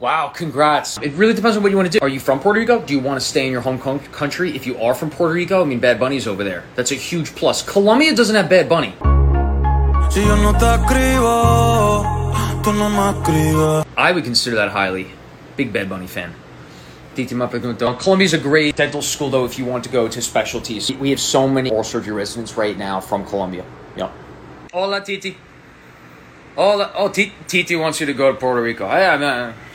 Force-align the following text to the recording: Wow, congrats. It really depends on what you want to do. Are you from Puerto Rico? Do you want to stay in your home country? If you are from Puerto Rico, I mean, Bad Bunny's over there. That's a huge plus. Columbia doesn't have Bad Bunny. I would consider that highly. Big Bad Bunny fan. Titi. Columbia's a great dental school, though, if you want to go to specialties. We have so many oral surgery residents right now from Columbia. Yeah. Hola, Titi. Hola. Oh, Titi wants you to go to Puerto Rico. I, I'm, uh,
Wow, 0.00 0.28
congrats. 0.28 0.96
It 1.02 1.12
really 1.12 1.34
depends 1.34 1.58
on 1.58 1.62
what 1.62 1.70
you 1.70 1.76
want 1.76 1.92
to 1.92 1.98
do. 1.98 2.02
Are 2.02 2.08
you 2.08 2.20
from 2.20 2.40
Puerto 2.40 2.58
Rico? 2.58 2.80
Do 2.80 2.94
you 2.94 3.00
want 3.00 3.20
to 3.20 3.26
stay 3.26 3.44
in 3.44 3.52
your 3.52 3.60
home 3.60 3.78
country? 3.78 4.56
If 4.56 4.66
you 4.66 4.78
are 4.78 4.94
from 4.94 5.10
Puerto 5.10 5.34
Rico, 5.34 5.60
I 5.60 5.66
mean, 5.66 5.78
Bad 5.78 6.00
Bunny's 6.00 6.26
over 6.26 6.42
there. 6.42 6.64
That's 6.74 6.90
a 6.90 6.94
huge 6.94 7.34
plus. 7.34 7.60
Columbia 7.60 8.14
doesn't 8.16 8.34
have 8.34 8.48
Bad 8.48 8.66
Bunny. 8.66 8.94
I 13.98 14.12
would 14.14 14.24
consider 14.24 14.56
that 14.56 14.70
highly. 14.70 15.10
Big 15.58 15.70
Bad 15.70 15.90
Bunny 15.90 16.06
fan. 16.06 16.34
Titi. 17.14 17.34
Columbia's 17.36 18.32
a 18.32 18.38
great 18.38 18.76
dental 18.76 19.02
school, 19.02 19.28
though, 19.28 19.44
if 19.44 19.58
you 19.58 19.66
want 19.66 19.84
to 19.84 19.90
go 19.90 20.08
to 20.08 20.22
specialties. 20.22 20.90
We 20.94 21.10
have 21.10 21.20
so 21.20 21.46
many 21.46 21.68
oral 21.68 21.84
surgery 21.84 22.14
residents 22.14 22.56
right 22.56 22.78
now 22.78 23.00
from 23.00 23.26
Columbia. 23.26 23.66
Yeah. 23.96 24.10
Hola, 24.72 25.02
Titi. 25.02 25.36
Hola. 26.56 26.90
Oh, 26.94 27.10
Titi 27.10 27.76
wants 27.76 28.00
you 28.00 28.06
to 28.06 28.14
go 28.14 28.32
to 28.32 28.38
Puerto 28.38 28.62
Rico. 28.62 28.86
I, 28.86 29.12
I'm, 29.12 29.22
uh, 29.22 29.52